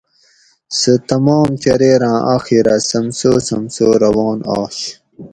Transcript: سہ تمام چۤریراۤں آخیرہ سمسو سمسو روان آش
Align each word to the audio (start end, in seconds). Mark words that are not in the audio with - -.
سہ 0.77 0.93
تمام 1.09 1.49
چۤریراۤں 1.61 2.19
آخیرہ 2.35 2.75
سمسو 2.89 3.31
سمسو 3.47 3.87
روان 4.03 4.39
آش 4.59 4.77